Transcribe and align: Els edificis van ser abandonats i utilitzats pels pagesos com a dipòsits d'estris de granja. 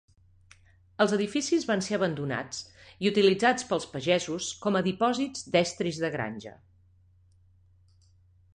Els 1.03 1.11
edificis 1.17 1.67
van 1.71 1.83
ser 1.87 1.97
abandonats 1.97 2.63
i 3.05 3.11
utilitzats 3.11 3.67
pels 3.73 3.85
pagesos 3.91 4.49
com 4.65 4.79
a 4.79 4.83
dipòsits 4.89 5.47
d'estris 5.57 6.01
de 6.05 6.11
granja. 6.17 6.55